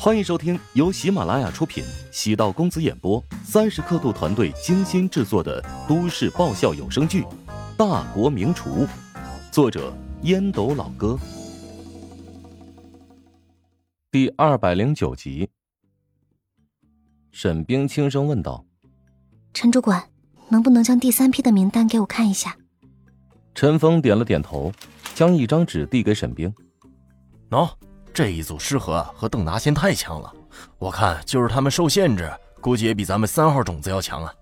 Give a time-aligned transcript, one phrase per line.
[0.00, 7.22] 欢迎收听由喜马拉雅出品、喜道公子演播、三十刻度团队精心制作的都市爆笑有声剧
[7.76, 8.86] 《大国名厨》，
[9.50, 9.92] 作者
[10.22, 11.18] 烟斗老哥，
[14.12, 15.50] 第二百零九集。
[17.32, 18.64] 沈冰轻声问道
[19.52, 20.08] ：“陈主管，
[20.48, 22.56] 能不能将第三批的名单给我看一下？”
[23.52, 24.72] 陈峰点了点头，
[25.16, 26.54] 将一张纸递给沈冰
[27.50, 27.68] ：“喏。”
[28.18, 30.34] 这一组失和和邓达先太强了，
[30.76, 32.28] 我看就是他们受限制，
[32.60, 34.34] 估计也比咱们三号种子要强啊。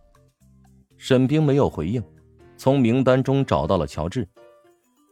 [0.96, 2.02] 沈冰没有回应，
[2.56, 4.26] 从名单中找到了乔治，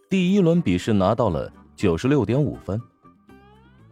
[0.08, 2.80] 第一轮比试拿到了九十六点五分。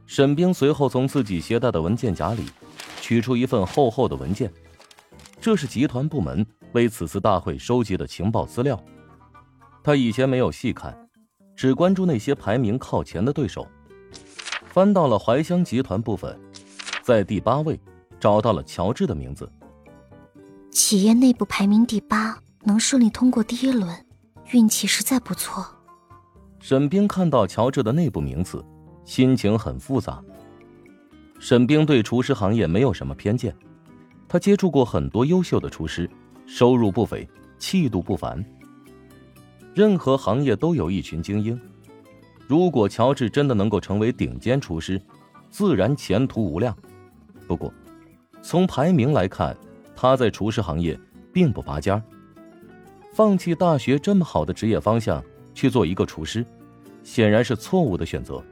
[0.07, 2.47] 沈冰随后从自己携带的文件夹里
[2.99, 4.51] 取出一份厚厚的文件，
[5.39, 8.83] 这是集团部门为此次大会收集的情报资料。
[9.85, 10.97] 他以前没有细看，
[11.55, 13.69] 只关注那些排名靠前的对手。
[14.73, 16.35] 翻到了怀香集团部分，
[17.03, 17.79] 在第八位
[18.19, 19.47] 找到了乔治的名字。
[20.71, 23.95] 企业内部排名第八，能顺利通过第一轮，
[24.53, 25.63] 运气实在不错。
[26.59, 28.65] 沈冰看到乔治的内部名次，
[29.05, 30.25] 心情很复杂。
[31.39, 33.55] 沈冰对厨师行业没有什么偏见，
[34.27, 36.09] 他接触过很多优秀的厨师，
[36.47, 38.43] 收入不菲，气度不凡。
[39.75, 41.61] 任何行业都有一群精英。
[42.53, 45.01] 如果乔治真的能够成为顶尖厨师，
[45.49, 46.77] 自然前途无量。
[47.47, 47.73] 不过，
[48.43, 49.57] 从排名来看，
[49.97, 51.01] 他在厨师行业
[51.33, 52.03] 并不拔尖儿
[53.15, 56.45] 放弃大学这么好的职业方向去做一个厨师，
[57.03, 58.45] 显然是错误的选择。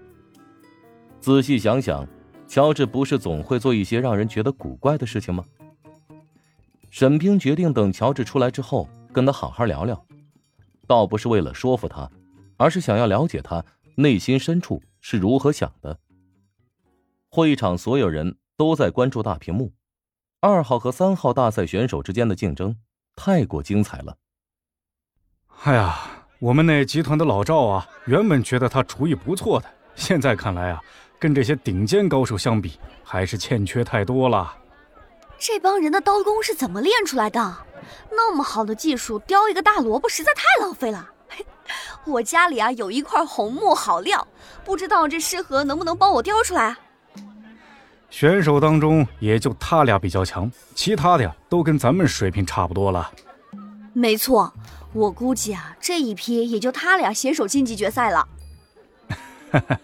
[1.20, 2.08] 仔细想想，
[2.48, 5.44] 乔治不是总会做一些让人觉得古怪的事情吗？
[6.88, 10.02] 沈冰决定等乔治出来之后跟他好好聊聊，
[10.86, 12.10] 倒不是为了说服他，
[12.56, 13.62] 而是想要了解他。
[13.96, 15.98] 内心深处是如何想的？
[17.28, 19.72] 会场所有人都在关注大屏幕，
[20.40, 22.76] 二号和三号大赛选手之间的竞争
[23.14, 24.16] 太过精彩了。
[25.62, 30.82] 哎呀，我们那集团的老赵啊，原本觉得他厨艺不错的，现在看来啊，
[31.18, 34.56] 跟这些顶尖高手相比，还是欠缺太多了。
[35.38, 37.56] 这帮人的刀工是怎么练出来的？
[38.10, 41.08] 那么好的技术，雕一个大萝卜实在太浪费了。
[42.04, 44.26] 我家里啊有一块红木好料，
[44.64, 46.76] 不知道这师和能不能帮我雕出来？
[48.10, 53.08] 选手当中也就他俩比较强，其他的呀都跟咱们水平差不多了。
[53.92, 54.52] 没错，
[54.92, 58.28] 我估计啊这一批也就他俩携手晋级决赛了。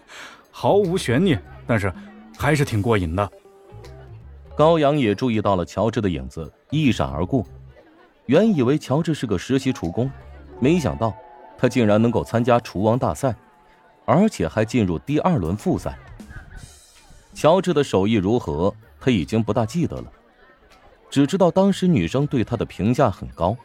[0.51, 1.93] 毫无悬念，但是
[2.37, 3.31] 还是挺过瘾的。
[4.57, 7.45] 高阳也注意到了乔治的影子一闪而过，
[8.25, 10.11] 原以为乔治是个实习厨工，
[10.59, 11.15] 没想到。
[11.57, 13.35] 他竟然能够参加厨王大赛，
[14.05, 15.97] 而且还进入第二轮复赛。
[17.33, 20.05] 乔治的手艺如何，他已经不大记得了，
[21.09, 23.55] 只知道当时女生对他的评价很高，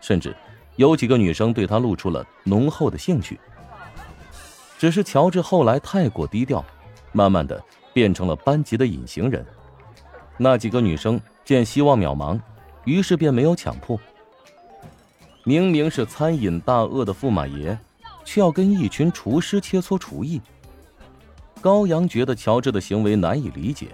[0.00, 0.34] 甚至
[0.76, 3.38] 有几个女生对他露出了浓厚的兴趣。
[4.78, 6.64] 只是乔治后来太过低调，
[7.12, 7.62] 慢慢的
[7.92, 9.44] 变成了班级的隐形人。
[10.38, 12.40] 那几个女生见希望渺茫，
[12.84, 13.98] 于是便没有强迫。
[15.44, 17.76] 明明是餐饮大鳄的驸马爷，
[18.24, 20.40] 却要跟一群厨师切磋厨艺。
[21.60, 23.88] 高阳觉得乔治的行为难以理解。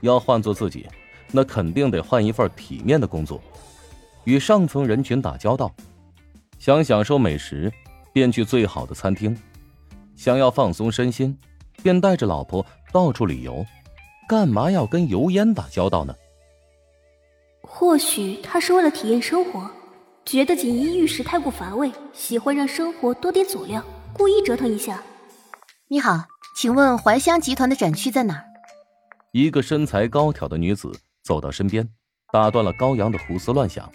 [0.00, 0.86] 要换做自己，
[1.30, 3.42] 那肯定得换一份体面的工作，
[4.24, 5.70] 与上层人群打交道。
[6.58, 7.70] 想享受美食，
[8.12, 9.34] 便去最好的餐厅；
[10.16, 11.36] 想要放松身心，
[11.82, 13.64] 便带着老婆到处旅游。
[14.26, 16.14] 干嘛要跟油烟打交道呢？
[17.60, 19.70] 或许他是为了体验生活。
[20.24, 25.02] 觉得锦衣玉食太过乏味，喜欢让生活多点佐料，故意折腾一下。
[25.88, 26.24] 你好，
[26.56, 28.44] 请问怀香集团的展区在哪儿？
[29.32, 30.90] 一个身材高挑的女子
[31.22, 31.86] 走到身边，
[32.32, 33.90] 打断了高阳的胡思乱想。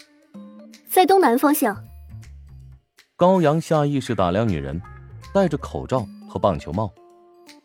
[0.87, 1.83] 在东南方向。
[3.15, 4.79] 高阳下意识打量女人，
[5.33, 6.93] 戴着口罩和棒球帽，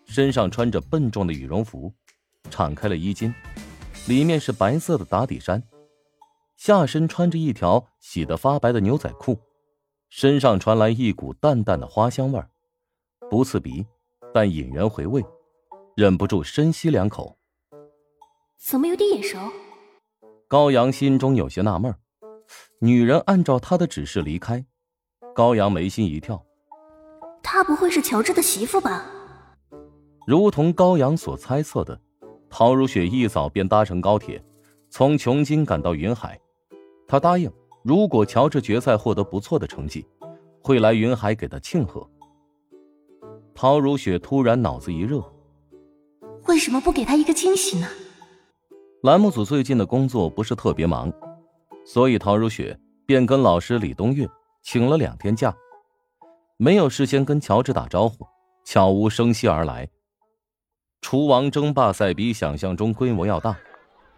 [0.07, 1.93] 身上穿着笨重的羽绒服，
[2.51, 3.33] 敞开了衣襟，
[4.09, 5.63] 里面是白色的打底衫。
[6.65, 9.39] 下身穿着一条洗得发白的牛仔裤，
[10.09, 12.49] 身上传来一股淡淡的花香味儿，
[13.29, 13.85] 不刺鼻，
[14.33, 15.23] 但引人回味，
[15.95, 17.37] 忍不住深吸两口。
[18.57, 19.39] 怎么有点眼熟？
[20.49, 21.95] 高阳心中有些纳闷
[22.81, 24.65] 女人按照他的指示离开，
[25.35, 26.43] 高阳眉心一跳，
[27.43, 29.05] 她不会是乔治的媳妇吧？
[30.27, 32.01] 如同高阳所猜测的，
[32.49, 34.43] 陶如雪一早便搭乘高铁，
[34.89, 36.41] 从琼京赶到云海。
[37.07, 37.51] 他答应，
[37.83, 40.07] 如果乔治决赛获得不错的成绩，
[40.61, 42.09] 会来云海给他庆贺。
[43.55, 45.23] 陶如雪突然脑子一热，
[46.47, 47.87] 为什么不给他一个惊喜呢？
[49.03, 51.13] 栏目组最近的工作不是特别忙，
[51.85, 54.29] 所以陶如雪便跟老师李冬月
[54.63, 55.55] 请了两天假，
[56.57, 58.27] 没有事先跟乔治打招呼，
[58.65, 59.89] 悄无声息而来。
[61.03, 63.55] 厨王争霸赛比想象中规模要大，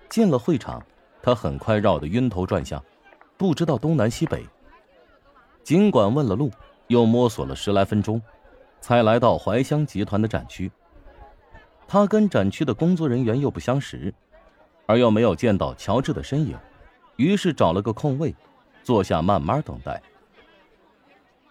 [0.08, 0.80] 进了会场，
[1.26, 2.80] 他很快绕得晕头转向，
[3.36, 4.46] 不知道东南西北。
[5.64, 6.52] 尽管问了路，
[6.86, 8.22] 又摸索了十来分钟，
[8.80, 10.70] 才来到怀乡集团的展区。
[11.88, 14.14] 他跟展区的工作人员又不相识。
[14.86, 16.56] 而又没有见到乔治的身影，
[17.16, 18.32] 于是找了个空位，
[18.84, 20.00] 坐下慢慢等待。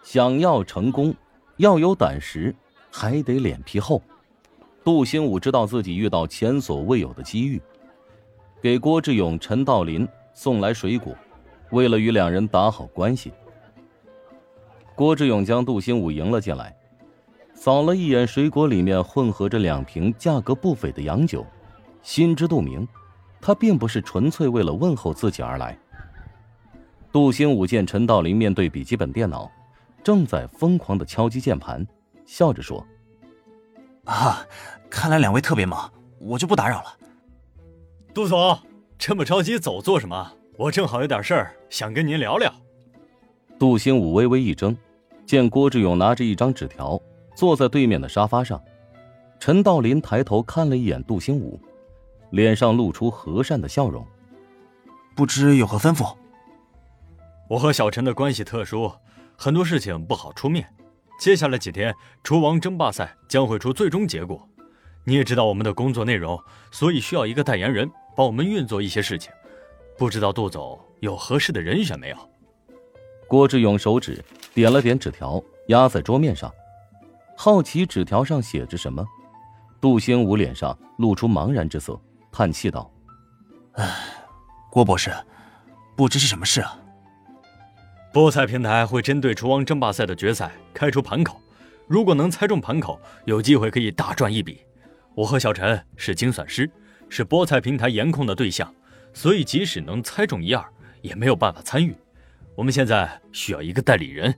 [0.02, 1.14] 想要成功，
[1.58, 2.56] 要有胆识，
[2.90, 4.00] 还得脸皮厚。
[4.82, 7.60] 杜兴武知道自己遇到前所未有的机遇，
[8.60, 11.14] 给郭志勇、陈道林送来水果，
[11.70, 13.32] 为了与两人打好关系。
[14.94, 16.74] 郭志勇将杜兴武迎了进来，
[17.54, 21.44] 扫了一眼水果里面混合着两瓶价格不菲的洋酒，
[22.02, 22.86] 心知肚明。
[23.38, 25.78] 他并不是纯粹为了问候自己而来。
[27.12, 29.48] 杜兴武见陈道林面对笔记本电脑，
[30.02, 31.86] 正在疯狂的敲击键盘，
[32.24, 32.84] 笑着说
[34.04, 34.44] ：“啊，
[34.90, 35.88] 看来两位特别忙，
[36.18, 36.96] 我就不打扰了。”
[38.16, 38.58] 杜总，
[38.96, 40.32] 这么着急走做什么？
[40.56, 42.50] 我正好有点事儿想跟您聊聊。
[43.58, 44.74] 杜兴武微微一怔，
[45.26, 46.98] 见郭志勇拿着一张纸条
[47.34, 48.58] 坐在对面的沙发上，
[49.38, 51.60] 陈道林抬头看了一眼杜兴武。
[52.30, 54.02] 脸上露出和善的笑容，
[55.14, 56.16] 不知有何吩咐？
[57.50, 58.90] 我和小陈的关系特殊，
[59.36, 60.66] 很多事情不好出面。
[61.20, 64.48] 接下来几天，厨王争霸赛将会出最终结果。
[65.04, 69.30] 你也知道我们的工作内容，所以需要一个代言人帮我们运作一些事情。
[69.96, 72.16] 不知道杜总有合适的人选没有？
[73.28, 74.24] 郭志勇手指
[74.54, 76.52] 点了点纸条，压在桌面上，
[77.36, 79.04] 好奇纸条上写着什么。
[79.80, 82.00] 杜兴武脸上露出茫然之色。
[82.32, 82.90] 叹气道
[83.74, 83.96] ：“唉，
[84.70, 85.10] 郭博士，
[85.96, 86.78] 不知是什么事啊？
[88.12, 91.40] 菠菜平台会针对厨王争霸赛的决赛开出盘口，
[91.86, 94.60] 如果能猜中盘口，有机会可以大赚一笔。
[95.14, 96.70] 我和小陈是精算师，
[97.08, 98.72] 是菠菜平台严控的对象，
[99.12, 100.64] 所以即使能猜中一二，
[101.02, 101.94] 也没有办法参与。
[102.54, 104.34] 我们现在需要一个代理人。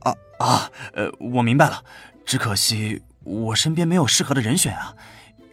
[0.00, 1.84] 啊啊，呃，我明白了，
[2.24, 4.94] 只可惜我身边没有适合的人选啊。”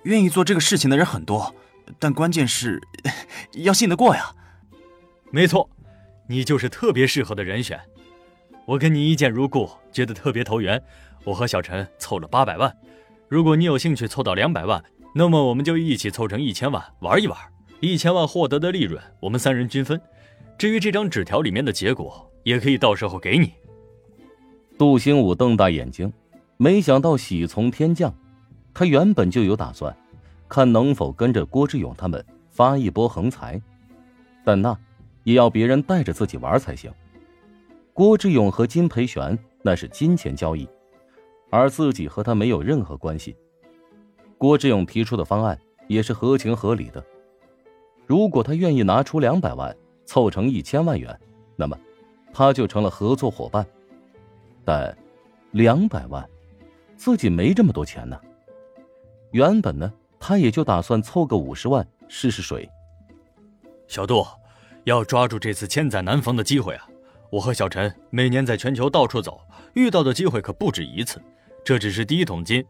[0.05, 1.55] 愿意做这个事情的人很多，
[1.97, 2.79] 但关键是
[3.53, 4.35] 要信得过呀。
[5.31, 5.67] 没错，
[6.27, 7.79] 你就是特别适合的人选。
[8.65, 10.79] 我跟你一见如故，觉得特别投缘。
[11.23, 12.71] 我和小陈凑了八百万，
[13.27, 14.83] 如果你有兴趣凑到两百万，
[15.17, 17.37] 那么我们就一起凑成一千万玩一玩。
[17.79, 19.99] 一千万获得的利润，我们三人均分。
[20.57, 23.53] 至于这张纸条里面的结果，也可以到时候给你。
[24.77, 26.11] 杜兴武瞪大眼睛，
[26.57, 28.13] 没想到喜从天降。
[28.73, 29.95] 他原本就有打算，
[30.49, 33.61] 看能否跟着郭志勇他们发一波横财，
[34.43, 34.77] 但那
[35.23, 36.91] 也要别人带着自己玩才行。
[37.93, 40.67] 郭志勇和金培玄那是金钱交易，
[41.49, 43.33] 而自己和他没有任何关系。
[44.37, 47.03] 郭志勇提出的方案也是合情合理的。
[48.05, 51.17] 如果他愿意拿出两百万凑成一千万元，
[51.55, 51.77] 那么
[52.33, 53.65] 他就成了合作伙伴。
[54.63, 54.95] 但
[55.51, 56.27] 两百万，
[56.95, 58.19] 自己没这么多钱呢。
[59.31, 62.69] 原本呢，他也就打算凑个五十万试试水。
[63.87, 64.25] 小杜，
[64.83, 66.87] 要抓住这次千载难逢的机会啊！
[67.31, 69.41] 我和小陈每年在全球到处走，
[69.73, 71.21] 遇到的机会可不止一次。
[71.63, 72.63] 这只是第一桶金，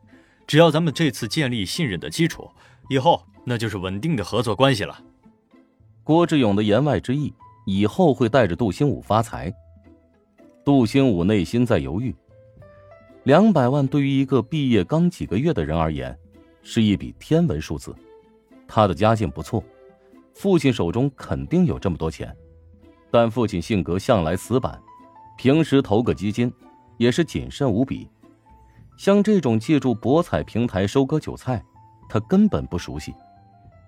[0.47, 2.49] 只要咱们这次建立信任的基础，
[2.89, 4.99] 以后那就是稳定的合作关系了。
[6.03, 7.33] 郭志勇的言外之意，
[7.65, 9.53] 以后会带着杜兴武发财。
[10.63, 12.15] 杜兴武内心在犹豫，
[13.23, 16.17] 两百万对于一个毕业刚几个月的人而言。
[16.67, 17.95] 是一笔天文数字，
[18.67, 19.63] 他的家境不错，
[20.33, 22.35] 父亲手中肯定有这么多钱，
[23.11, 24.81] 但父亲性格向来死板，
[25.37, 26.51] 平时投个基金
[26.97, 28.09] 也是谨慎无比。
[28.97, 31.63] 像这种借助博彩平台收割韭菜，
[32.09, 33.13] 他根本不熟悉，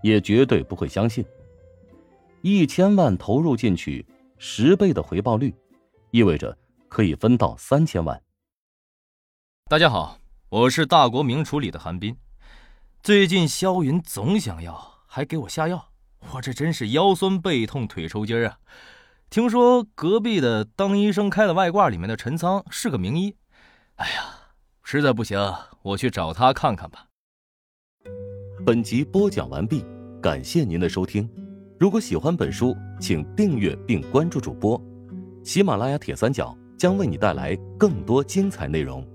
[0.02, 1.26] 也绝对不会相信。
[2.42, 4.06] 一千万投入进去，
[4.38, 5.54] 十倍的回报率，
[6.12, 6.56] 意味着
[6.88, 8.22] 可以分到三千万。
[9.70, 10.18] 大家好，
[10.50, 12.16] 我是大国名厨里的韩斌。
[13.02, 15.90] 最近萧云总想要，还给我下药，
[16.34, 18.60] 我这真是腰酸背痛腿抽筋啊！
[19.30, 23.36] 听说隔壁的当医生开了外挂里面的陈仓是个名医，
[23.96, 24.37] 哎呀，
[24.90, 25.38] 实在不行，
[25.82, 27.06] 我去找他看看吧。
[28.66, 29.84] 本集播讲完毕，
[30.22, 31.30] 感谢您的收听。
[31.78, 34.82] 如果喜欢本书，请订阅并关注主播。
[35.44, 39.06] 喜马拉雅铁三角将为你带来更多精彩内容。